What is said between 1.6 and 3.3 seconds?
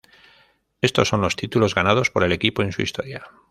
ganados por el equipo en su historia.